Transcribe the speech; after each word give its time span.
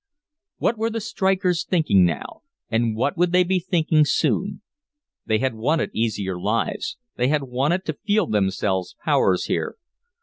What 0.57 0.79
were 0.79 0.89
the 0.89 0.99
strikers 0.99 1.63
thinking 1.63 2.03
now, 2.05 2.41
and 2.71 2.95
what 2.95 3.15
would 3.17 3.31
they 3.31 3.43
be 3.43 3.59
thinking 3.59 4.03
soon? 4.03 4.63
They 5.27 5.37
had 5.37 5.53
wanted 5.53 5.91
easier 5.93 6.39
lives, 6.39 6.97
they 7.17 7.27
had 7.27 7.43
wanted 7.43 7.85
to 7.85 7.93
feel 8.03 8.25
themselves 8.25 8.95
powers 9.05 9.45
here. 9.45 9.75